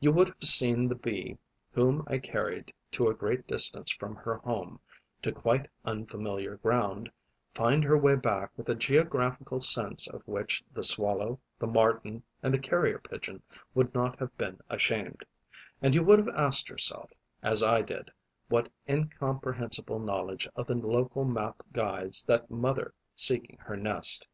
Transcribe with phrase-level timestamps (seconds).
[0.00, 1.36] You would have seen the Bee
[1.70, 4.80] whom I carried to a great distance from her home,
[5.20, 7.12] to quite unfamiliar ground,
[7.52, 12.54] find her way back with a geographical sense of which the Swallow, the Martin and
[12.54, 13.42] the Carrier pigeon
[13.74, 15.26] would not have been ashamed;
[15.82, 17.10] and you would have asked yourself,
[17.42, 18.10] as I did,
[18.48, 24.24] what incomprehensible knowledge of the local map guides that mother seeking her nest.